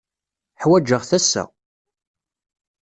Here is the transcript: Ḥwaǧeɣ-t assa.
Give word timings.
Ḥwaǧeɣ-t 0.61 1.11
assa. 1.17 1.43